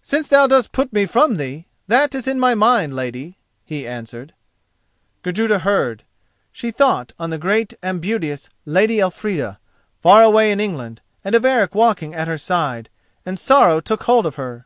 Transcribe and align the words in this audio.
"Since 0.00 0.28
thou 0.28 0.46
dost 0.46 0.72
put 0.72 0.90
me 0.90 1.04
from 1.04 1.34
thee, 1.34 1.66
that 1.86 2.14
is 2.14 2.26
in 2.26 2.40
my 2.40 2.54
mind, 2.54 2.94
lady," 2.96 3.36
he 3.62 3.86
answered. 3.86 4.32
Gudruda 5.22 5.58
heard. 5.58 6.04
She 6.50 6.70
thought 6.70 7.12
on 7.18 7.28
the 7.28 7.36
great 7.36 7.74
and 7.82 8.00
beauteous 8.00 8.48
Lady 8.64 9.00
Elfrida, 9.02 9.58
far 10.00 10.22
away 10.22 10.50
in 10.50 10.60
England, 10.60 11.02
and 11.22 11.34
of 11.34 11.44
Eric 11.44 11.74
walking 11.74 12.14
at 12.14 12.26
her 12.26 12.38
side, 12.38 12.88
and 13.26 13.38
sorrow 13.38 13.80
took 13.80 14.04
hold 14.04 14.24
of 14.24 14.36
her. 14.36 14.64